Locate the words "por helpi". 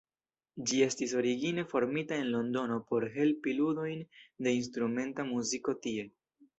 2.89-3.57